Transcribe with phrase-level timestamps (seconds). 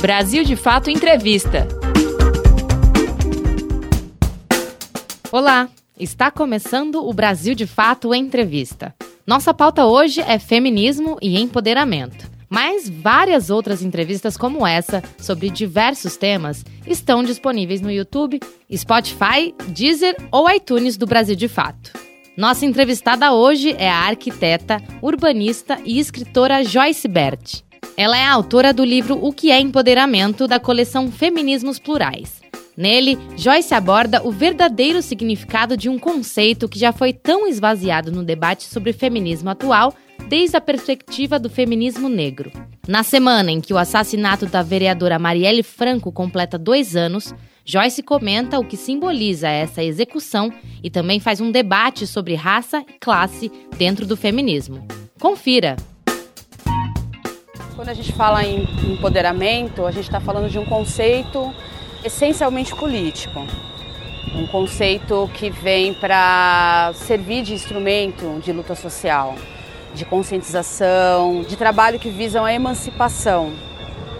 [0.00, 1.68] Brasil de Fato Entrevista.
[5.30, 5.68] Olá,
[5.98, 8.94] está começando o Brasil de Fato Entrevista.
[9.26, 12.30] Nossa pauta hoje é feminismo e empoderamento.
[12.48, 18.40] Mas várias outras entrevistas como essa, sobre diversos temas, estão disponíveis no YouTube,
[18.74, 21.92] Spotify, Deezer ou iTunes do Brasil de Fato.
[22.38, 27.69] Nossa entrevistada hoje é a arquiteta, urbanista e escritora Joyce Bert.
[28.00, 32.40] Ela é autora do livro O que é Empoderamento, da coleção Feminismos Plurais.
[32.74, 38.24] Nele, Joyce aborda o verdadeiro significado de um conceito que já foi tão esvaziado no
[38.24, 39.92] debate sobre feminismo atual
[40.30, 42.50] desde a perspectiva do feminismo negro.
[42.88, 47.34] Na semana em que o assassinato da vereadora Marielle Franco completa dois anos,
[47.66, 50.50] Joyce comenta o que simboliza essa execução
[50.82, 54.88] e também faz um debate sobre raça e classe dentro do feminismo.
[55.20, 55.76] Confira!
[57.80, 61.50] Quando a gente fala em empoderamento, a gente está falando de um conceito
[62.04, 63.42] essencialmente político.
[64.34, 69.34] Um conceito que vem para servir de instrumento de luta social,
[69.94, 73.50] de conscientização, de trabalho que visam a emancipação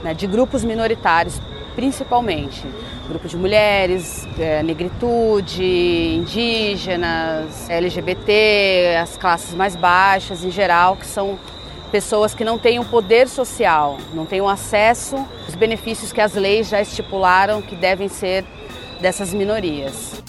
[0.03, 1.39] né, de grupos minoritários,
[1.75, 2.67] principalmente.
[3.11, 11.39] Grupo de mulheres, é, negritude, indígenas, LGBT, as classes mais baixas em geral, que são
[11.91, 16.35] pessoas que não têm um poder social, não têm um acesso aos benefícios que as
[16.35, 18.45] leis já estipularam que devem ser
[19.01, 20.23] dessas minorias.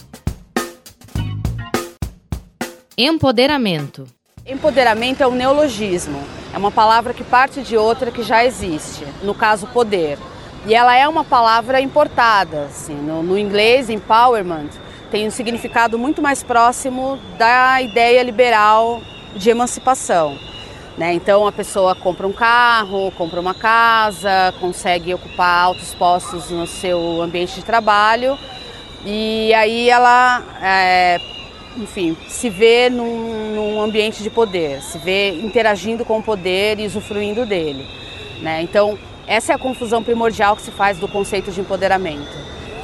[2.98, 4.06] Empoderamento.
[4.45, 6.20] Empoderamento é um neologismo,
[6.54, 10.17] é uma palavra que parte de outra que já existe, no caso, poder.
[10.66, 14.70] E ela é uma palavra importada, assim, no, no inglês, empowerment,
[15.12, 19.02] tem um significado muito mais próximo da ideia liberal
[19.36, 20.50] de emancipação.
[20.97, 21.14] Né?
[21.14, 27.22] Então a pessoa compra um carro, compra uma casa, consegue ocupar altos postos no seu
[27.22, 28.38] ambiente de trabalho
[29.06, 31.20] e aí ela, é,
[31.77, 36.86] enfim, se vê num, num, ambiente de poder, se vê interagindo com o poder e
[36.86, 37.88] usufruindo dele.
[38.42, 38.61] Né?
[38.61, 42.38] Então essa é a confusão primordial que se faz do conceito de empoderamento.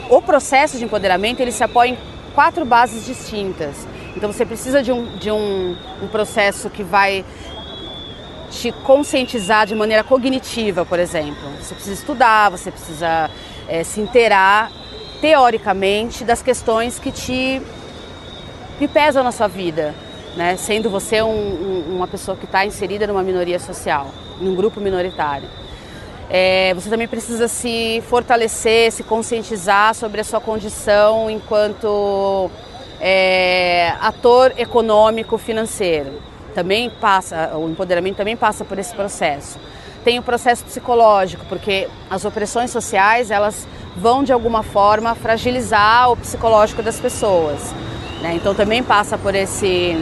[0.10, 1.98] O processo de empoderamento ele se apoia em
[2.34, 3.86] quatro bases distintas.
[4.16, 7.26] Então você precisa de um, de um, um processo que vai
[8.57, 11.50] te conscientizar de maneira cognitiva, por exemplo.
[11.59, 13.29] Você precisa estudar, você precisa
[13.68, 14.72] é, se inteirar
[15.22, 17.62] teoricamente das questões que te
[18.78, 19.95] que pesam na sua vida,
[20.35, 20.56] né?
[20.56, 25.50] sendo você um, um, uma pessoa que está inserida numa minoria social, num grupo minoritário.
[26.29, 32.51] É, você também precisa se fortalecer, se conscientizar sobre a sua condição enquanto
[33.00, 36.22] é, ator econômico financeiro
[36.57, 39.59] também passa, o empoderamento também passa por esse processo.
[40.03, 46.18] Tem o processo psicológico, porque as opressões sociais, elas vão de alguma forma fragilizar o
[46.18, 47.59] psicológico das pessoas.
[48.23, 48.34] Né?
[48.34, 49.95] Então também passa por esse,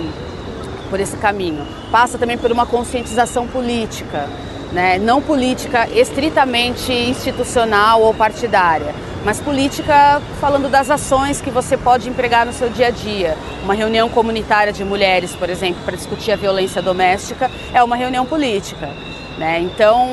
[0.89, 1.67] por esse caminho.
[1.91, 4.29] Passa também por uma conscientização política,
[4.75, 4.99] né?
[4.99, 8.93] não política estritamente institucional ou partidária,
[9.23, 13.37] mas política falando das ações que você pode empregar no seu dia a dia.
[13.63, 18.25] Uma reunião comunitária de mulheres, por exemplo, para discutir a violência doméstica, é uma reunião
[18.25, 18.89] política.
[19.37, 19.59] Né?
[19.61, 20.09] Então,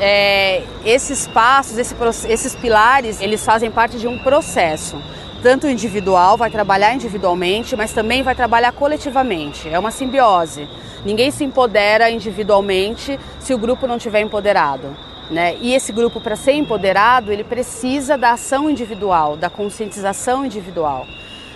[0.00, 1.94] é, esses passos, esse,
[2.28, 4.96] esses pilares, eles fazem parte de um processo.
[5.42, 9.70] Tanto individual, vai trabalhar individualmente, mas também vai trabalhar coletivamente.
[9.70, 10.68] É uma simbiose.
[11.02, 14.94] Ninguém se empodera individualmente se o grupo não estiver empoderado.
[15.30, 15.56] Né?
[15.58, 21.06] E esse grupo, para ser empoderado, ele precisa da ação individual, da conscientização individual.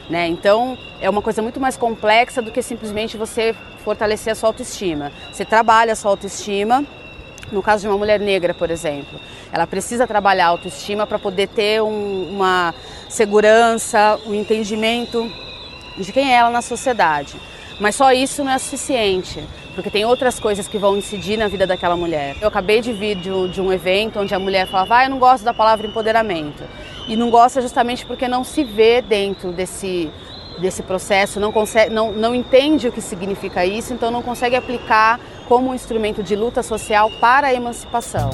[0.09, 0.29] Né?
[0.29, 5.13] Então, é uma coisa muito mais complexa do que simplesmente você fortalecer a sua autoestima.
[5.31, 6.87] Você trabalha a sua autoestima,
[7.53, 9.21] no caso de uma mulher negra, por exemplo,
[9.53, 12.75] ela precisa trabalhar a autoestima para poder ter um, uma
[13.09, 15.31] segurança, um entendimento
[15.97, 17.37] de quem é ela na sociedade.
[17.79, 19.43] Mas só isso não é suficiente
[19.75, 22.37] porque tem outras coisas que vão incidir na vida daquela mulher.
[22.41, 25.11] Eu acabei de vir de um, de um evento onde a mulher falava, ah, eu
[25.11, 26.63] não gosto da palavra empoderamento.
[27.09, 30.11] E não gosta justamente porque não se vê dentro desse,
[30.59, 35.19] desse processo, não, consegue, não, não entende o que significa isso, então não consegue aplicar
[35.49, 38.31] como um instrumento de luta social para a emancipação.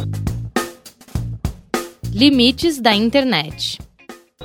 [2.12, 3.78] Limites da internet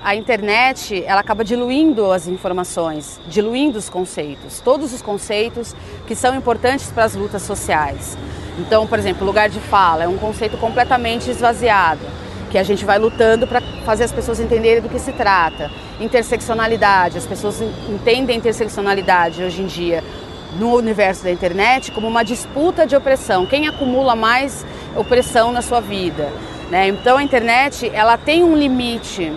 [0.06, 5.76] a internet ela acaba diluindo as informações, diluindo os conceitos, todos os conceitos
[6.06, 8.16] que são importantes para as lutas sociais.
[8.60, 12.06] Então, por exemplo, lugar de fala é um conceito completamente esvaziado,
[12.52, 15.72] que a gente vai lutando para fazer as pessoas entenderem do que se trata.
[16.00, 17.60] Interseccionalidade, as pessoas
[17.90, 20.04] entendem a interseccionalidade hoje em dia
[20.60, 24.66] no universo da internet como uma disputa de opressão, quem acumula mais
[24.96, 26.31] opressão na sua vida.
[26.69, 26.88] Né?
[26.88, 29.31] Então a internet ela tem um limite,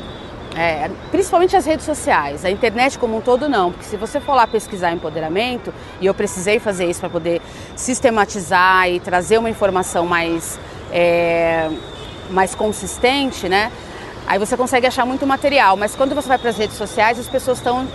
[0.57, 2.45] é, principalmente as redes sociais.
[2.45, 6.15] A internet como um todo não, porque se você for lá pesquisar empoderamento, e eu
[6.15, 7.43] precisei fazer isso para poder
[7.77, 10.59] sistematizar e trazer uma informação mais,
[10.91, 11.69] é,
[12.31, 13.71] mais consistente, né?
[14.27, 17.27] Aí você consegue achar muito material, mas quando você vai para as redes sociais, as
[17.27, 17.89] pessoas estão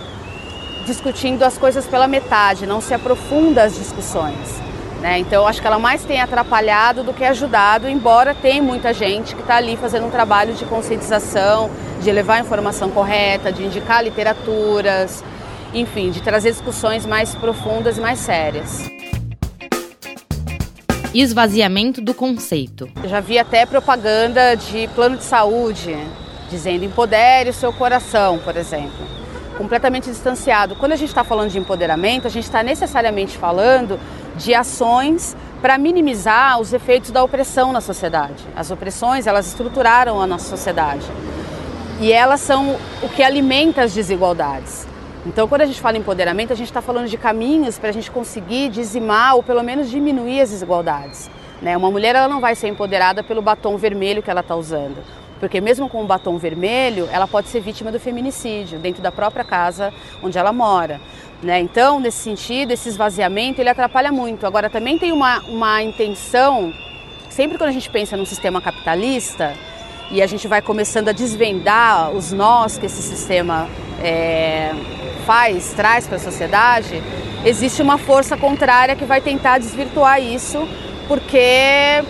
[0.84, 4.62] discutindo as coisas pela metade, não se aprofunda as discussões.
[5.00, 5.18] Né?
[5.18, 9.42] Então, acho que ela mais tem atrapalhado do que ajudado, embora tem muita gente que
[9.42, 11.70] está ali fazendo um trabalho de conscientização,
[12.00, 15.22] de levar a informação correta, de indicar literaturas,
[15.74, 18.90] enfim, de trazer discussões mais profundas e mais sérias.
[21.12, 22.88] Esvaziamento do conceito.
[23.02, 25.96] Eu já vi até propaganda de plano de saúde
[26.50, 29.23] dizendo empodere o seu coração, por exemplo.
[29.56, 30.74] Completamente distanciado.
[30.74, 34.00] Quando a gente está falando de empoderamento, a gente está necessariamente falando
[34.36, 38.44] de ações para minimizar os efeitos da opressão na sociedade.
[38.56, 41.06] As opressões, elas estruturaram a nossa sociedade.
[42.00, 44.88] E elas são o que alimenta as desigualdades.
[45.24, 47.92] Então, quando a gente fala em empoderamento, a gente está falando de caminhos para a
[47.92, 51.30] gente conseguir dizimar ou pelo menos diminuir as desigualdades.
[51.62, 51.76] Né?
[51.76, 55.60] Uma mulher ela não vai ser empoderada pelo batom vermelho que ela está usando porque
[55.60, 59.92] mesmo com o batom vermelho, ela pode ser vítima do feminicídio dentro da própria casa
[60.22, 60.98] onde ela mora.
[61.42, 61.60] Né?
[61.60, 64.46] Então, nesse sentido, esse esvaziamento ele atrapalha muito.
[64.46, 66.72] Agora, também tem uma, uma intenção,
[67.28, 69.52] sempre quando a gente pensa num sistema capitalista
[70.10, 73.68] e a gente vai começando a desvendar os nós que esse sistema
[74.02, 74.72] é,
[75.26, 77.02] faz, traz para a sociedade,
[77.44, 80.66] existe uma força contrária que vai tentar desvirtuar isso,
[81.06, 82.02] porque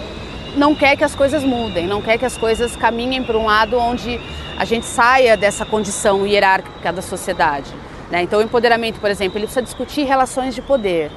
[0.56, 3.78] não quer que as coisas mudem, não quer que as coisas caminhem para um lado
[3.78, 4.20] onde
[4.56, 7.72] a gente saia dessa condição hierárquica da sociedade.
[8.10, 8.22] Né?
[8.22, 11.10] Então, o empoderamento, por exemplo, ele precisa discutir relações de poder.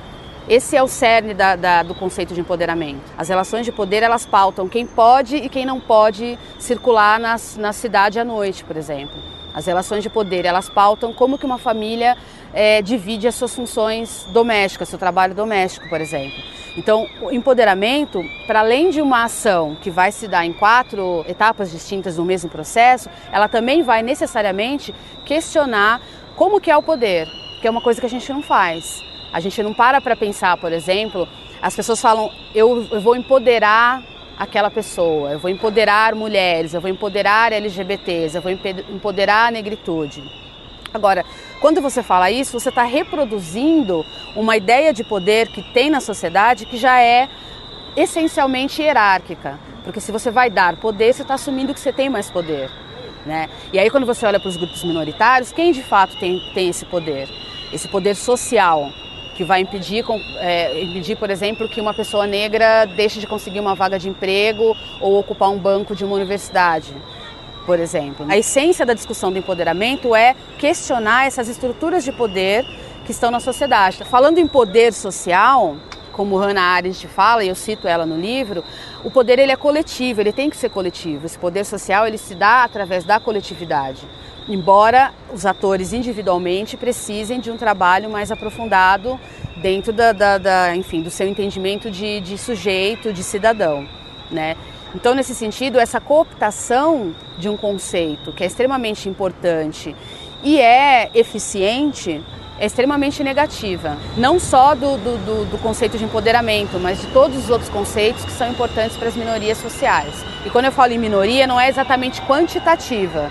[0.50, 3.02] Esse é o cerne da, da, do conceito de empoderamento.
[3.18, 7.74] As relações de poder elas pautam quem pode e quem não pode circular nas, na
[7.74, 9.18] cidade à noite, por exemplo.
[9.54, 12.16] As relações de poder elas pautam como que uma família
[12.54, 16.42] é, divide as suas funções domésticas, seu trabalho doméstico, por exemplo.
[16.78, 21.72] Então, o empoderamento, para além de uma ação que vai se dar em quatro etapas
[21.72, 24.94] distintas no mesmo processo, ela também vai necessariamente
[25.26, 26.00] questionar
[26.36, 27.28] como que é o poder,
[27.60, 29.04] que é uma coisa que a gente não faz.
[29.34, 31.28] A gente não para para pensar, por exemplo,
[31.60, 34.04] as pessoas falam, eu, eu vou empoderar
[34.38, 40.24] aquela pessoa, eu vou empoderar mulheres, eu vou empoderar LGBTs, eu vou empoderar a negritude.
[40.94, 41.26] Agora,
[41.60, 44.06] quando você fala isso, você está reproduzindo
[44.36, 47.28] uma ideia de poder que tem na sociedade que já é
[47.96, 49.60] essencialmente hierárquica.
[49.84, 52.70] Porque se você vai dar poder, você está assumindo que você tem mais poder.
[53.26, 53.50] Né?
[53.74, 56.86] E aí, quando você olha para os grupos minoritários, quem de fato tem, tem esse
[56.86, 57.28] poder?
[57.74, 58.90] Esse poder social,
[59.36, 60.04] que vai impedir,
[60.40, 64.76] é, impedir, por exemplo, que uma pessoa negra deixe de conseguir uma vaga de emprego
[65.02, 66.94] ou ocupar um banco de uma universidade
[67.68, 68.26] por exemplo.
[68.30, 72.66] A essência da discussão do empoderamento é questionar essas estruturas de poder
[73.06, 74.06] que estão na sociedade.
[74.06, 75.76] Falando em poder social,
[76.14, 78.64] como Hannah Arendt fala, e eu cito ela no livro,
[79.04, 81.26] o poder ele é coletivo, ele tem que ser coletivo.
[81.26, 84.08] Esse poder social ele se dá através da coletividade.
[84.48, 89.20] Embora os atores individualmente precisem de um trabalho mais aprofundado
[89.58, 93.86] dentro da, da, da enfim, do seu entendimento de, de sujeito, de cidadão,
[94.32, 94.56] né?
[94.96, 99.96] Então, nesse sentido, essa cooptação de um conceito que é extremamente importante
[100.44, 102.24] e é eficiente
[102.60, 103.98] é extremamente negativa.
[104.16, 108.32] Não só do, do, do, conceito de empoderamento, mas de todos os outros conceitos que
[108.32, 110.26] são importantes para as minorias sociais.
[110.46, 113.30] E quando eu falo em minoria, não é exatamente quantitativa.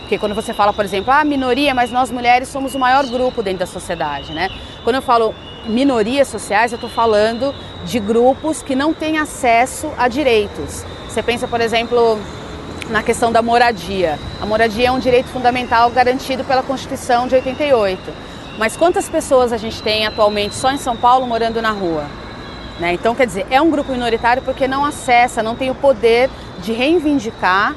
[0.00, 3.42] Porque quando você fala, por exemplo, ah, minoria, mas nós mulheres somos o maior grupo
[3.42, 4.48] dentro da sociedade, né?
[4.84, 5.34] Quando eu falo
[5.66, 10.84] minorias sociais, eu estou falando de grupos que não têm acesso a direitos.
[11.08, 12.18] Você pensa, por exemplo,
[12.90, 14.18] na questão da moradia.
[14.40, 18.12] A moradia é um direito fundamental garantido pela Constituição de 88.
[18.58, 22.06] Mas quantas pessoas a gente tem atualmente só em São Paulo morando na rua?
[22.78, 22.92] Né?
[22.92, 26.28] Então, quer dizer, é um grupo minoritário porque não acessa, não tem o poder
[26.60, 27.74] de reivindicar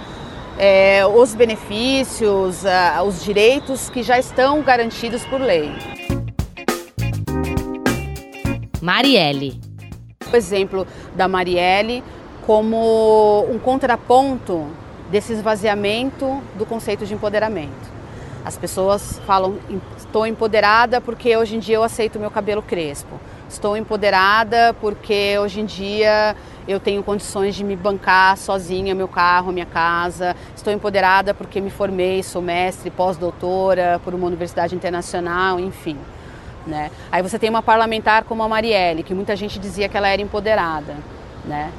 [0.58, 5.72] é, os benefícios, uh, os direitos que já estão garantidos por lei.
[8.82, 9.60] Marielle.
[10.32, 12.04] O exemplo da Marielle
[12.46, 14.68] como um contraponto
[15.10, 17.92] desse esvaziamento do conceito de empoderamento.
[18.44, 19.58] As pessoas falam,
[19.98, 23.20] estou empoderada porque hoje em dia eu aceito meu cabelo crespo.
[23.48, 26.36] Estou empoderada porque hoje em dia
[26.68, 30.36] eu tenho condições de me bancar sozinha, meu carro, minha casa.
[30.56, 35.98] Estou empoderada porque me formei, sou mestre, pós-doutora por uma universidade internacional, enfim.
[36.66, 36.90] Né?
[37.12, 40.22] Aí você tem uma parlamentar como a Marielle, que muita gente dizia que ela era
[40.22, 40.96] empoderada.
[41.46, 41.72] Né?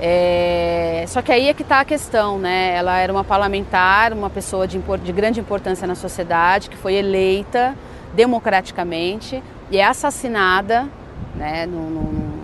[0.00, 1.04] É...
[1.08, 2.74] Só que aí é que está a questão, né?
[2.74, 7.74] Ela era uma parlamentar, uma pessoa de, de grande importância na sociedade, que foi eleita
[8.14, 10.86] democraticamente e é assassinada,
[11.34, 11.66] né?
[11.66, 12.38] Num,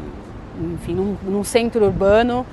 [0.75, 2.47] enfim, num, num centro urbano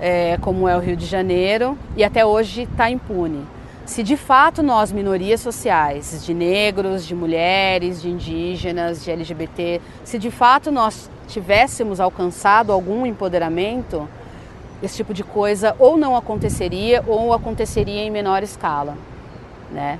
[0.00, 3.44] é, como é o Rio de Janeiro e até hoje está impune.
[3.84, 10.18] Se de fato nós, minorias sociais, de negros, de mulheres, de indígenas, de LGBT, se
[10.18, 14.08] de fato nós tivéssemos alcançado algum empoderamento,
[14.86, 18.96] esse tipo de coisa ou não aconteceria ou aconteceria em menor escala,
[19.70, 19.98] né?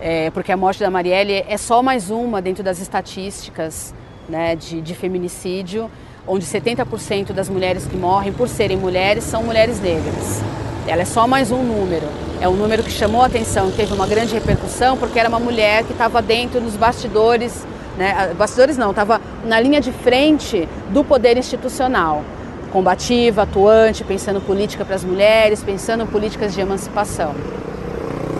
[0.00, 3.94] É, porque a morte da Marielle é só mais uma dentro das estatísticas
[4.28, 5.88] né, de, de feminicídio,
[6.26, 10.42] onde 70% das mulheres que morrem por serem mulheres são mulheres negras.
[10.88, 12.06] Ela é só mais um número.
[12.40, 15.84] É um número que chamou a atenção, teve uma grande repercussão, porque era uma mulher
[15.84, 17.64] que estava dentro dos bastidores,
[17.96, 18.34] né?
[18.36, 22.24] bastidores não, estava na linha de frente do poder institucional,
[22.72, 27.34] combativa, atuante, pensando política para as mulheres, pensando políticas de emancipação.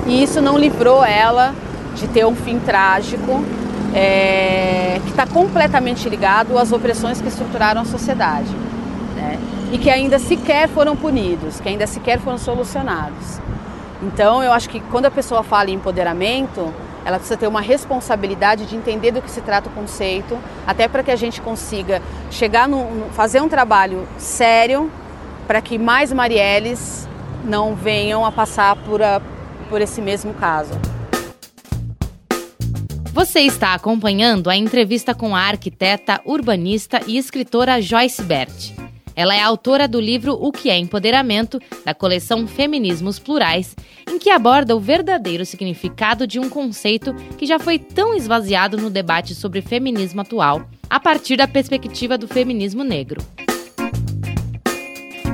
[0.07, 1.55] E isso não livrou ela
[1.95, 3.45] de ter um fim trágico,
[3.95, 8.51] é, que está completamente ligado às opressões que estruturaram a sociedade.
[9.15, 9.39] Né?
[9.71, 13.39] E que ainda sequer foram punidos, que ainda sequer foram solucionados.
[14.03, 16.73] Então, eu acho que quando a pessoa fala em empoderamento,
[17.05, 21.03] ela precisa ter uma responsabilidade de entender do que se trata o conceito, até para
[21.03, 24.91] que a gente consiga chegar no, fazer um trabalho sério
[25.47, 27.09] para que mais Marielles
[27.45, 29.21] não venham a passar por, a,
[29.69, 30.73] por esse mesmo caso.
[33.13, 38.82] Você está acompanhando a entrevista com a arquiteta, urbanista e escritora Joyce Bert.
[39.15, 43.77] Ela é autora do livro O que é Empoderamento, da coleção Feminismos Plurais,
[44.11, 48.89] em que aborda o verdadeiro significado de um conceito que já foi tão esvaziado no
[48.91, 53.21] debate sobre feminismo atual, a partir da perspectiva do feminismo negro.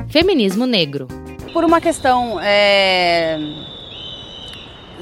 [0.09, 1.07] Feminismo negro.
[1.53, 3.37] Por uma questão é,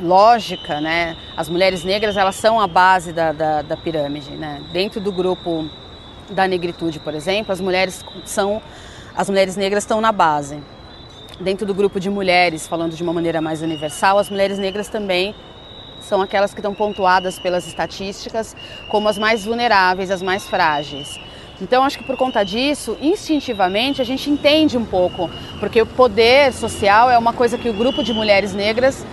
[0.01, 1.15] lógica, né?
[1.35, 4.61] As mulheres negras elas são a base da, da, da pirâmide, né?
[4.71, 5.69] Dentro do grupo
[6.29, 8.61] da negritude, por exemplo, as mulheres são
[9.15, 10.59] as mulheres negras estão na base.
[11.39, 15.33] Dentro do grupo de mulheres, falando de uma maneira mais universal, as mulheres negras também
[16.01, 18.55] são aquelas que estão pontuadas pelas estatísticas
[18.89, 21.19] como as mais vulneráveis, as mais frágeis.
[21.59, 25.29] Então, acho que por conta disso, instintivamente, a gente entende um pouco,
[25.59, 29.03] porque o poder social é uma coisa que o grupo de mulheres negras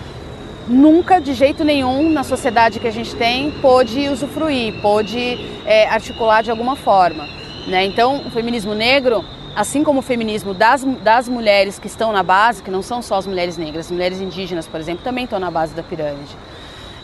[0.67, 6.41] nunca, de jeito nenhum, na sociedade que a gente tem, pôde usufruir, pôde é, articular
[6.41, 7.27] de alguma forma.
[7.67, 7.85] Né?
[7.85, 9.23] Então, o feminismo negro,
[9.55, 13.15] assim como o feminismo das, das mulheres que estão na base, que não são só
[13.15, 16.35] as mulheres negras, as mulheres indígenas, por exemplo, também estão na base da pirâmide.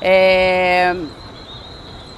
[0.02, 0.96] É,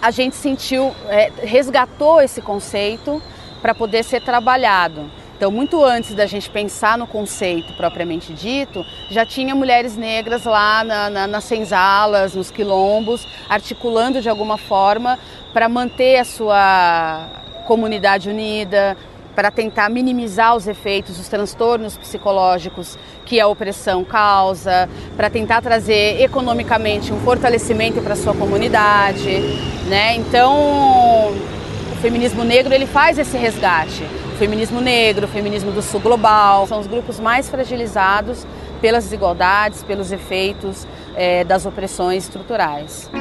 [0.02, 3.22] a gente sentiu, é, resgatou esse conceito
[3.62, 5.10] para poder ser trabalhado.
[5.36, 10.84] Então, muito antes da gente pensar no conceito propriamente dito, já tinha mulheres negras lá
[10.84, 15.18] na, na, nas senzalas, nos quilombos, articulando de alguma forma
[15.52, 17.28] para manter a sua
[17.66, 18.96] comunidade unida,
[19.36, 24.88] para tentar minimizar os efeitos, os transtornos psicológicos que a opressão causa,
[25.18, 29.40] para tentar trazer economicamente um fortalecimento para a sua comunidade,
[29.88, 30.16] né?
[30.16, 36.00] Então, o feminismo negro ele faz esse resgate o feminismo negro, o feminismo do sul
[36.00, 38.46] global, são os grupos mais fragilizados
[38.82, 43.12] pelas desigualdades, pelos efeitos é, das opressões estruturais.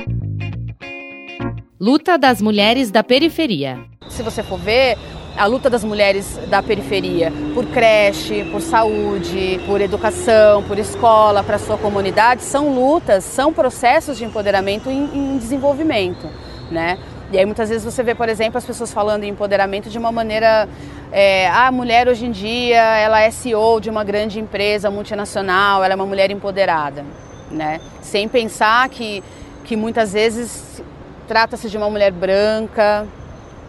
[1.78, 3.78] Luta das mulheres da periferia.
[4.08, 4.96] Se você for ver,
[5.36, 11.58] a luta das mulheres da periferia por creche, por saúde, por educação, por escola, para
[11.58, 16.26] sua comunidade, são lutas, são processos de empoderamento em, em desenvolvimento,
[16.70, 16.98] né?
[17.32, 20.12] E aí muitas vezes você vê, por exemplo, as pessoas falando em empoderamento de uma
[20.12, 20.68] maneira
[21.10, 25.82] é, ah, a mulher hoje em dia ela é CEO de uma grande empresa multinacional,
[25.82, 27.02] ela é uma mulher empoderada,
[27.50, 27.80] né?
[28.02, 29.24] Sem pensar que,
[29.64, 30.82] que muitas vezes
[31.26, 33.06] trata-se de uma mulher branca,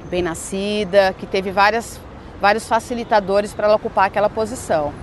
[0.10, 2.02] bem nascida, que teve várias,
[2.42, 4.94] vários facilitadores para ela ocupar aquela posição.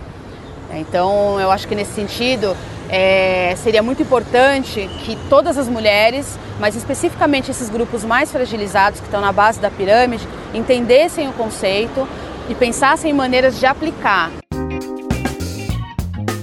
[0.73, 2.55] Então, eu acho que nesse sentido
[2.91, 9.07] é, seria muito importante que todas as mulheres, mas especificamente esses grupos mais fragilizados que
[9.07, 12.07] estão na base da pirâmide, entendessem o conceito
[12.49, 14.31] e pensassem em maneiras de aplicar.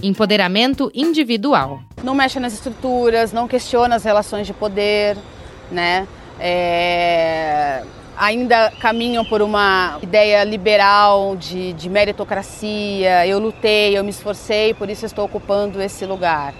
[0.01, 1.79] Empoderamento individual.
[2.03, 5.15] Não mexe nas estruturas, não questiona as relações de poder,
[5.71, 6.07] né?
[6.39, 7.83] É
[8.17, 13.27] ainda caminham por uma ideia liberal de, de meritocracia.
[13.27, 16.53] Eu lutei, eu me esforcei, por isso estou ocupando esse lugar.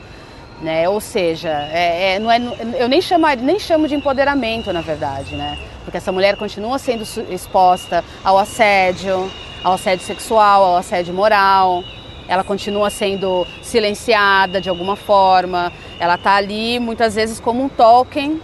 [0.62, 0.90] Né?
[0.90, 2.42] Ou seja, é, é, não é,
[2.80, 5.58] eu nem, chamo, nem chamo de empoderamento, na verdade, né?
[5.88, 9.32] porque essa mulher continua sendo exposta ao assédio,
[9.64, 11.82] ao assédio sexual, ao assédio moral.
[12.28, 15.72] Ela continua sendo silenciada de alguma forma.
[15.98, 18.42] Ela está ali muitas vezes como um token,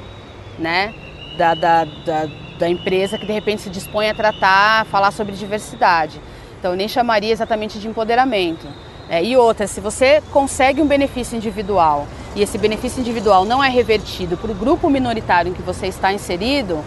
[0.58, 0.94] né,
[1.38, 5.36] da, da, da, da empresa que de repente se dispõe a tratar, a falar sobre
[5.36, 6.22] diversidade.
[6.58, 8.66] Então, eu nem chamaria exatamente de empoderamento.
[9.10, 13.70] É, e outra, se você consegue um benefício individual e esse benefício individual não é
[13.70, 16.84] revertido para o grupo minoritário em que você está inserido,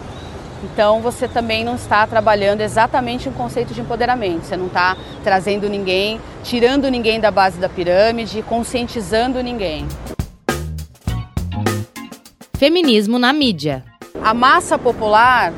[0.63, 4.45] então você também não está trabalhando exatamente um conceito de empoderamento.
[4.45, 9.87] Você não está trazendo ninguém, tirando ninguém da base da pirâmide, conscientizando ninguém.
[12.57, 13.83] Feminismo na mídia.
[14.23, 15.53] A massa popular,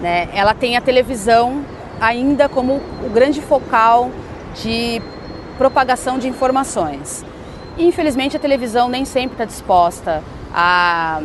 [0.00, 1.64] né, ela tem a televisão
[2.00, 4.10] ainda como o grande focal
[4.60, 5.00] de
[5.60, 7.22] propagação de informações.
[7.76, 10.24] E, infelizmente, a televisão nem sempre está disposta
[10.54, 11.20] a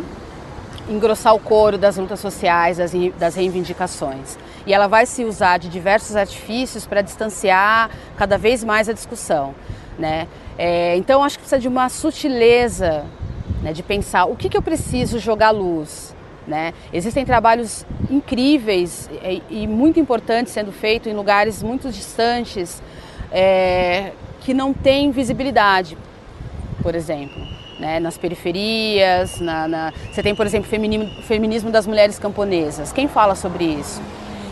[0.90, 2.78] engrossar o couro das lutas sociais,
[3.18, 4.38] das, reivindicações.
[4.68, 9.56] E ela vai se usar de diversos artifícios para distanciar cada vez mais a discussão.
[9.98, 10.28] Né?
[10.58, 13.06] É, então, acho que precisa de uma sutileza
[13.64, 16.14] né, de pensar o que, que eu preciso jogar luz.
[16.46, 16.74] Né?
[16.92, 22.84] Existem trabalhos incríveis e, e muito importantes sendo feitos em lugares muito distantes
[23.36, 25.98] é, que não têm visibilidade,
[26.82, 27.44] por exemplo.
[27.78, 29.94] Né, nas periferias, na, na...
[30.10, 32.94] você tem, por exemplo, feminismo, feminismo das mulheres camponesas.
[32.94, 34.02] Quem fala sobre isso?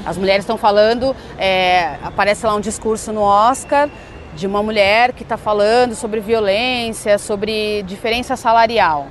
[0.06, 3.90] As mulheres estão falando, é, aparece lá um discurso no Oscar
[4.36, 9.08] de uma mulher que está falando sobre violência, sobre diferença salarial,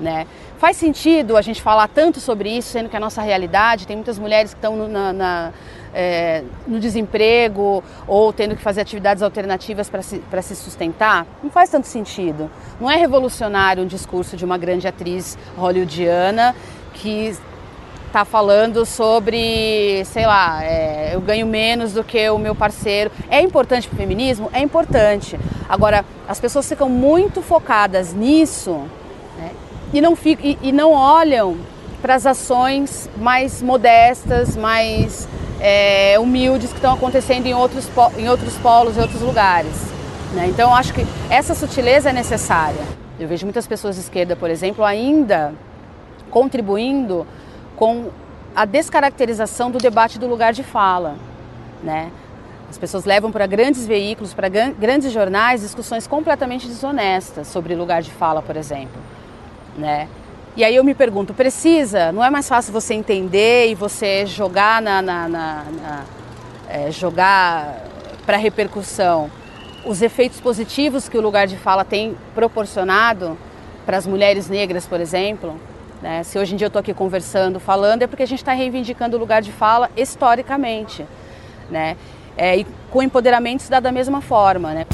[0.00, 0.28] né?
[0.58, 4.16] Faz sentido a gente falar tanto sobre isso, sendo que a nossa realidade tem muitas
[4.16, 5.52] mulheres que estão na, na,
[5.96, 11.26] é, no desemprego ou tendo que fazer atividades alternativas para se, se sustentar?
[11.42, 12.50] Não faz tanto sentido.
[12.78, 16.54] Não é revolucionário um discurso de uma grande atriz hollywoodiana
[16.92, 17.34] que
[18.06, 23.10] está falando sobre, sei lá, é, eu ganho menos do que o meu parceiro.
[23.30, 24.50] É importante para o feminismo?
[24.52, 25.38] É importante.
[25.68, 28.84] Agora, as pessoas ficam muito focadas nisso
[29.92, 31.56] e não, fico, e, e não olham
[32.02, 35.28] para as ações mais modestas, mais
[35.60, 39.72] é, humildes que estão acontecendo em outros, em outros polos, em outros lugares.
[40.34, 40.46] Né?
[40.48, 42.80] Então, acho que essa sutileza é necessária.
[43.18, 45.54] Eu vejo muitas pessoas de esquerda, por exemplo, ainda
[46.30, 47.26] contribuindo
[47.76, 48.10] com
[48.54, 51.16] a descaracterização do debate do lugar de fala.
[51.82, 52.10] Né?
[52.68, 58.10] As pessoas levam para grandes veículos, para grandes jornais, discussões completamente desonestas sobre lugar de
[58.10, 59.00] fala, por exemplo
[59.76, 60.08] né?
[60.56, 62.10] E aí eu me pergunto, precisa?
[62.12, 66.04] Não é mais fácil você entender e você jogar na, na, na, na
[66.66, 67.84] é, jogar
[68.24, 69.30] para repercussão
[69.84, 73.36] os efeitos positivos que o lugar de fala tem proporcionado
[73.84, 75.60] para as mulheres negras, por exemplo?
[76.00, 76.22] Né?
[76.22, 79.14] Se hoje em dia eu estou aqui conversando, falando, é porque a gente está reivindicando
[79.18, 81.06] o lugar de fala historicamente,
[81.70, 81.98] né?
[82.34, 84.86] É, e com empoderamento se dá da mesma forma, né?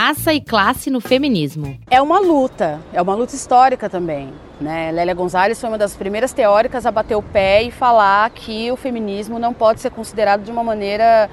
[0.00, 1.76] Raça e classe no feminismo.
[1.90, 4.32] É uma luta, é uma luta histórica também.
[4.60, 4.92] Né?
[4.92, 8.76] Lélia Gonzalez foi uma das primeiras teóricas a bater o pé e falar que o
[8.76, 11.28] feminismo não pode ser considerado de uma maneira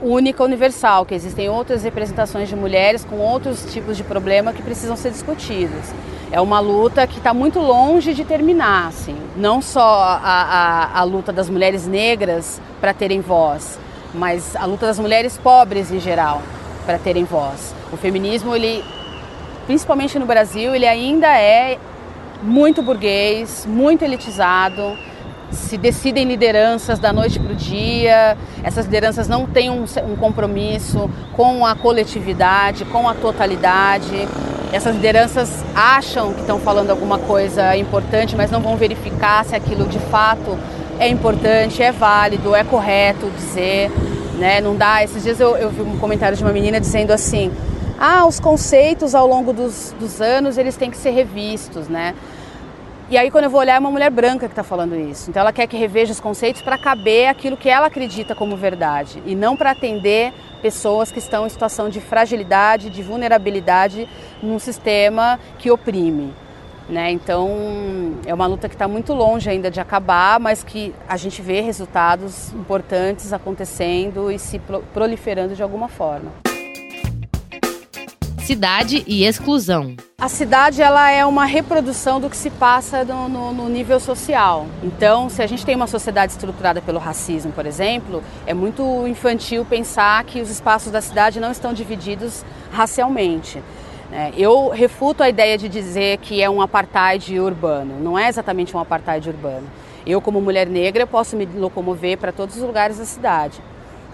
[0.00, 4.96] única, universal, que existem outras representações de mulheres com outros tipos de problema que precisam
[4.96, 5.92] ser discutidos.
[6.32, 9.18] É uma luta que está muito longe de terminar, assim.
[9.36, 10.16] não só a,
[10.94, 13.78] a, a luta das mulheres negras para terem voz,
[14.14, 16.40] mas a luta das mulheres pobres em geral
[16.86, 17.76] para terem voz.
[17.92, 18.84] O feminismo, ele,
[19.66, 21.78] principalmente no Brasil, ele ainda é
[22.42, 24.96] muito burguês, muito elitizado.
[25.50, 31.10] Se decidem lideranças da noite para o dia, essas lideranças não têm um, um compromisso
[31.32, 34.28] com a coletividade, com a totalidade.
[34.70, 39.86] Essas lideranças acham que estão falando alguma coisa importante, mas não vão verificar se aquilo
[39.86, 40.58] de fato
[40.98, 43.90] é importante, é válido, é correto dizer.
[44.38, 44.60] Né?
[44.60, 45.02] Não dá.
[45.02, 47.50] Esses dias eu, eu vi um comentário de uma menina dizendo assim:
[47.98, 52.14] ah, os conceitos ao longo dos, dos anos eles têm que ser revistos, né?
[53.10, 55.30] E aí quando eu vou olhar é uma mulher branca que está falando isso.
[55.30, 59.22] Então ela quer que reveja os conceitos para caber aquilo que ela acredita como verdade
[59.26, 60.32] e não para atender
[60.62, 64.08] pessoas que estão em situação de fragilidade, de vulnerabilidade
[64.42, 66.32] num sistema que oprime.
[66.88, 67.10] Né?
[67.10, 67.50] Então
[68.24, 71.60] é uma luta que está muito longe ainda de acabar, mas que a gente vê
[71.62, 74.60] resultados importantes acontecendo e se
[74.94, 76.30] proliferando de alguma forma.
[78.48, 79.94] Cidade e exclusão.
[80.18, 84.66] A cidade ela é uma reprodução do que se passa no, no, no, nível social.
[84.82, 89.66] Então, se a gente tem uma sociedade estruturada pelo racismo, por exemplo, é muito infantil
[89.66, 93.62] pensar que os espaços da cidade não estão divididos racialmente.
[94.10, 98.00] É, eu refuto a ideia de dizer que é um apartheid urbano.
[98.00, 99.68] Não é exatamente um apartheid urbano.
[100.06, 103.60] Eu, como mulher negra, posso me locomover para todos os lugares da cidade.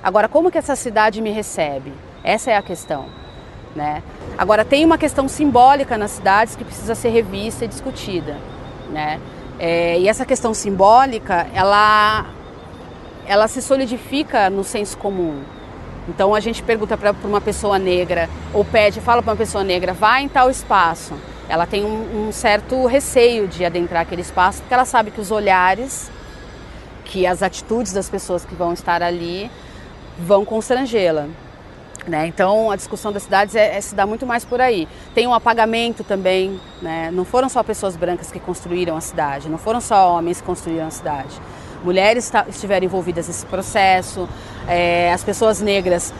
[0.03, 1.93] Agora, como que essa cidade me recebe?
[2.25, 3.23] Essa é a questão.
[3.75, 4.03] Né?
[4.39, 8.37] Agora, tem uma questão simbólica nas cidades que precisa ser revista e discutida.
[8.91, 9.21] Né?
[9.59, 12.27] É, e essa questão simbólica, ela,
[13.27, 15.43] ela se solidifica no senso comum.
[16.09, 19.93] Então a gente pergunta para uma pessoa negra, ou pede, fala para uma pessoa negra,
[19.93, 21.15] vai em tal espaço.
[21.49, 25.31] Ela tem um, um, certo receio de adentrar aquele espaço, porque ela sabe que os
[25.31, 26.11] olhares,
[27.05, 29.51] que as atitudes das pessoas que vão estar ali
[30.19, 31.29] vão constrangê-la.
[32.07, 32.27] Né?
[32.27, 34.87] Então a discussão das cidades é, é, se dá muito mais por aí.
[35.15, 37.11] Tem um apagamento também, né?
[37.11, 40.87] não foram só pessoas brancas que construíram a cidade, não foram só homens que construíram
[40.87, 41.41] a cidade.
[41.83, 44.29] Mulheres estiveram envolvidas nesse processo,
[44.69, 46.13] é, as pessoas negras,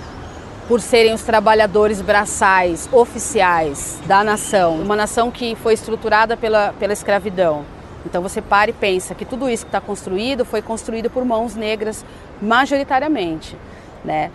[0.69, 6.93] por serem os trabalhadores braçais oficiais da nação, uma nação que foi estruturada pela, pela
[6.93, 7.65] escravidão.
[8.07, 11.55] Então você para e pensa que tudo isso que está construído foi construído por mãos
[11.55, 12.05] negras
[12.41, 13.57] majoritariamente.
[14.05, 14.31] Né?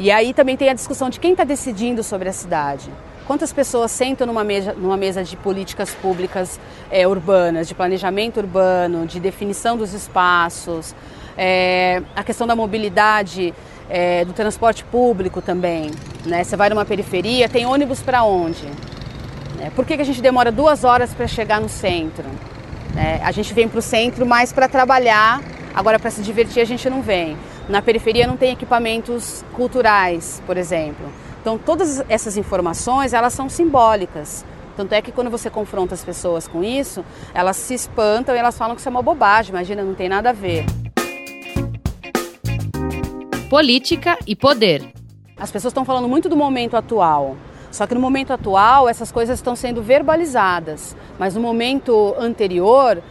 [0.00, 2.88] E aí também tem a discussão de quem está decidindo sobre a cidade.
[3.26, 9.06] Quantas pessoas sentam numa mesa, numa mesa de políticas públicas é, urbanas, de planejamento urbano,
[9.06, 10.94] de definição dos espaços,
[11.36, 13.52] é, a questão da mobilidade,
[13.90, 15.90] é, do transporte público também.
[16.24, 16.44] Né?
[16.44, 18.68] Você vai numa periferia, tem ônibus para onde?
[19.60, 22.24] É, por que, que a gente demora duas horas para chegar no centro?
[22.96, 25.42] É, a gente vem para o centro mais para trabalhar,
[25.74, 27.36] agora para se divertir a gente não vem.
[27.68, 31.06] Na periferia não tem equipamentos culturais, por exemplo.
[31.42, 34.44] Então todas essas informações elas são simbólicas.
[34.74, 37.04] Tanto é que quando você confronta as pessoas com isso,
[37.34, 40.30] elas se espantam e elas falam que isso é uma bobagem, imagina, não tem nada
[40.30, 40.64] a ver.
[43.50, 44.90] Política e poder.
[45.36, 47.36] As pessoas estão falando muito do momento atual.
[47.70, 53.02] Só que no momento atual essas coisas estão sendo verbalizadas, mas no momento anterior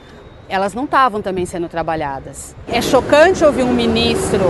[0.50, 2.56] elas não estavam também sendo trabalhadas.
[2.68, 4.46] É chocante ouvir um ministro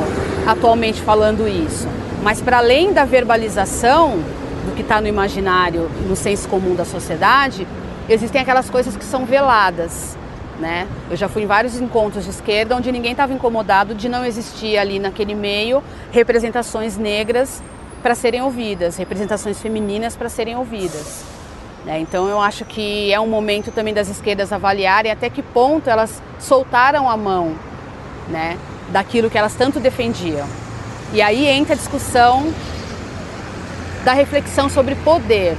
[0.46, 1.88] atualmente falando isso,
[2.24, 4.18] mas para além da verbalização
[4.66, 7.68] do que está no imaginário, no senso comum da sociedade,
[8.08, 10.18] existem aquelas coisas que são veladas.
[10.60, 10.88] Né?
[11.10, 14.78] Eu já fui em vários encontros de esquerda onde ninguém estava incomodado de não existir
[14.78, 17.62] ali naquele meio representações negras
[18.02, 21.37] para serem ouvidas, representações femininas para serem ouvidas.
[21.88, 22.02] Né?
[22.02, 26.22] Então eu acho que é um momento também das esquerdas avaliarem até que ponto elas
[26.38, 27.56] soltaram a mão
[28.28, 28.58] né,
[28.90, 30.46] daquilo que elas tanto defendiam.
[31.14, 32.54] E aí entra a discussão
[34.04, 35.56] da reflexão sobre poder,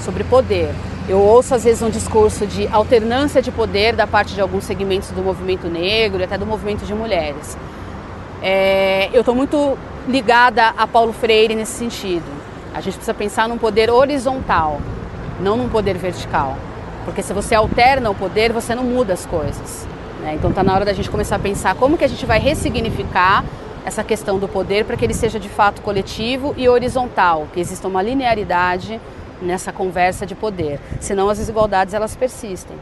[0.00, 0.74] sobre poder.
[1.08, 5.12] Eu ouço às vezes um discurso de alternância de poder da parte de alguns segmentos
[5.12, 7.56] do movimento negro e até do movimento de mulheres.
[8.42, 12.24] É, eu estou muito ligada a Paulo Freire nesse sentido.
[12.74, 14.80] A gente precisa pensar num poder horizontal,
[15.40, 16.56] não num poder vertical.
[17.04, 19.86] Porque se você alterna o poder, você não muda as coisas.
[20.20, 20.34] Né?
[20.34, 23.44] Então está na hora da gente começar a pensar como que a gente vai ressignificar
[23.84, 27.86] essa questão do poder para que ele seja de fato coletivo e horizontal, que exista
[27.86, 28.98] uma linearidade
[29.42, 30.80] nessa conversa de poder.
[31.00, 32.76] Senão as desigualdades elas persistem.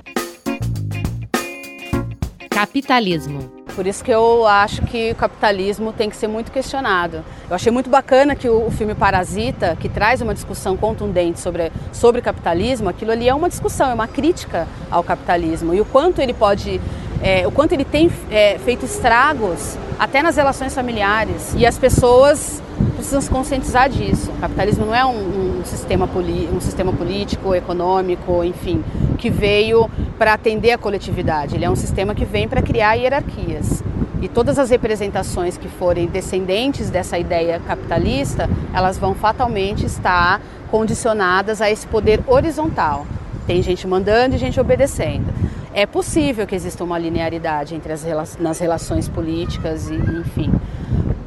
[2.49, 3.62] Capitalismo.
[3.75, 7.25] Por isso que eu acho que o capitalismo tem que ser muito questionado.
[7.49, 12.21] Eu achei muito bacana que o, filme Parasita, que traz uma discussão contundente sobre, sobre
[12.21, 16.35] capitalismo, aquilo ali é uma discussão, é uma crítica ao capitalismo e o quanto ele
[16.35, 16.81] pode,
[17.23, 21.55] é, o quanto ele tem é, feito estragos até nas relações familiares.
[21.57, 22.61] E as pessoas
[22.97, 24.31] precisam se conscientizar disso.
[24.31, 26.09] O capitalismo não é um, um sistema,
[26.53, 28.83] um sistema político, econômico, enfim,
[29.19, 31.55] que veio para atender a coletividade.
[31.55, 33.83] Ele é um sistema que vem para criar hierarquias.
[34.21, 41.61] E todas as representações que forem descendentes dessa ideia capitalista, elas vão fatalmente estar condicionadas
[41.61, 43.05] a esse poder horizontal.
[43.47, 45.27] Tem gente mandando e gente obedecendo.
[45.75, 50.53] É possível que exista uma linearidade entre as nas relações políticas e, enfim.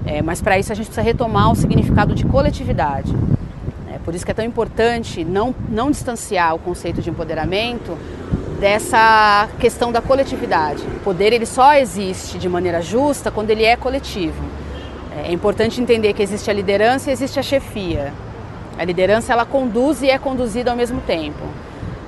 [0.05, 3.11] É, mas para isso a gente precisa retomar o significado de coletividade.
[3.91, 7.97] É, por isso que é tão importante não, não distanciar o conceito de empoderamento
[8.59, 10.83] dessa questão da coletividade.
[10.83, 14.43] O poder ele só existe de maneira justa quando ele é coletivo.
[15.17, 18.13] É, é importante entender que existe a liderança e existe a chefia.
[18.77, 21.41] A liderança ela conduz e é conduzida ao mesmo tempo.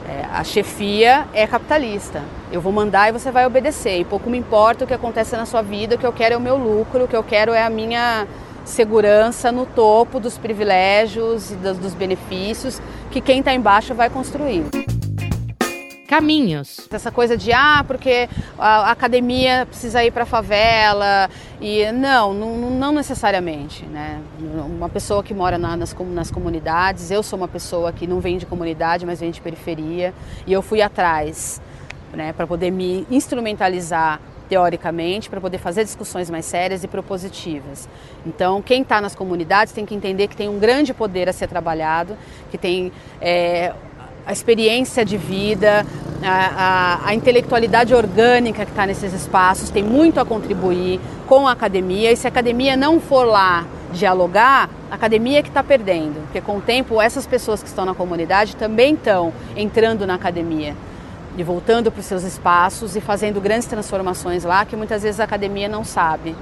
[0.08, 2.24] É, a chefia é capitalista.
[2.50, 4.00] Eu vou mandar e você vai obedecer.
[4.00, 6.38] E pouco me importa o que acontece na sua vida, o que eu quero é
[6.38, 8.26] o meu lucro, o que eu quero é a minha
[8.64, 14.77] segurança no topo dos privilégios e dos, benefícios que quem está embaixo vai construir
[16.08, 16.88] caminhos.
[16.90, 22.70] Essa coisa de ah, porque a academia precisa ir para a favela e não, não,
[22.72, 24.22] não, necessariamente, né?
[24.40, 28.38] Uma pessoa que mora na, nas, nas comunidades, eu sou uma pessoa que não vem
[28.38, 30.14] de comunidade, mas vem de periferia
[30.46, 31.62] e eu fui atrás,
[32.14, 37.88] né, para poder me instrumentalizar teoricamente, para poder fazer discussões mais sérias e propositivas.
[38.26, 41.48] Então, quem está nas comunidades tem que entender que tem um grande poder a ser
[41.48, 42.18] trabalhado,
[42.50, 43.74] que tem é,
[44.28, 45.86] a experiência de vida,
[46.22, 51.54] a, a, a intelectualidade orgânica que está nesses espaços, tem muito a contribuir com a
[51.54, 52.12] academia.
[52.12, 56.42] E se a academia não for lá dialogar, a academia é que está perdendo, porque
[56.42, 60.76] com o tempo essas pessoas que estão na comunidade também estão entrando na academia
[61.38, 65.24] e voltando para os seus espaços e fazendo grandes transformações lá que muitas vezes a
[65.24, 66.36] academia não sabe.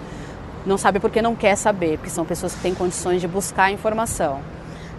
[0.66, 4.55] Não sabe porque não quer saber, porque são pessoas que têm condições de buscar informação.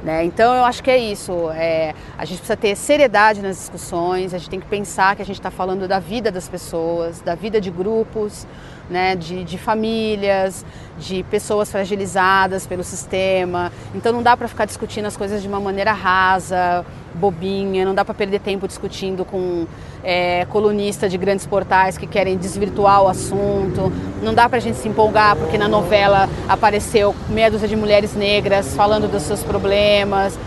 [0.07, 0.25] Né?
[0.25, 1.51] Então eu acho que é isso.
[1.51, 5.25] É, a gente precisa ter seriedade nas discussões, a gente tem que pensar que a
[5.25, 8.47] gente está falando da vida das pessoas, da vida de grupos,
[8.89, 10.65] né, de, de famílias,
[10.99, 13.73] de pessoas fragilizadas pelo sistema.
[13.95, 18.05] Então não dá para ficar discutindo as coisas de uma maneira rasa, bobinha, não dá
[18.05, 19.67] para perder tempo discutindo com
[20.05, 23.93] é, colunista de grandes portais que querem desvirtuar o assunto.
[24.23, 28.15] Não dá para a gente se empolgar porque na novela apareceu meia dúzia de mulheres
[28.15, 30.39] negras falando dos seus problemas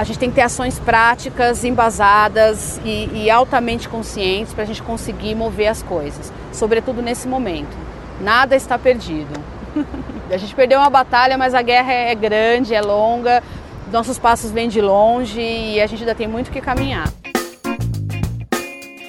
[0.00, 4.82] a gente tem que ter ações práticas, embasadas e, e altamente conscientes para a gente
[4.82, 7.76] conseguir mover as coisas, sobretudo nesse momento.
[8.18, 9.28] Nada está perdido.
[10.32, 13.42] a gente perdeu uma batalha, mas a guerra é grande, é longa,
[13.92, 17.12] nossos passos vêm de longe e a gente ainda tem muito que caminhar.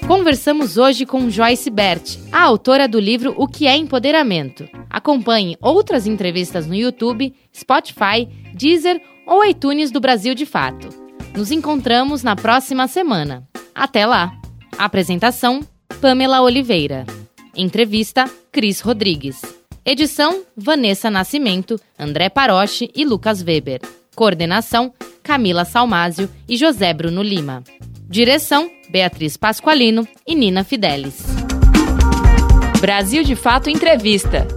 [0.05, 4.67] Conversamos hoje com Joyce Bert, a autora do livro O que é Empoderamento.
[4.89, 10.89] Acompanhe outras entrevistas no YouTube, Spotify, Deezer ou iTunes do Brasil de Fato.
[11.35, 13.47] Nos encontramos na próxima semana.
[13.73, 14.33] Até lá!
[14.77, 15.61] Apresentação:
[15.99, 17.05] Pamela Oliveira.
[17.55, 19.41] Entrevista: Cris Rodrigues.
[19.85, 23.81] Edição: Vanessa Nascimento, André Paroche e Lucas Weber.
[24.15, 27.63] Coordenação: Camila Salmásio e José Bruno Lima.
[28.09, 31.25] Direção: Beatriz Pasqualino e Nina Fidelis.
[32.79, 34.47] Brasil de Fato Entrevista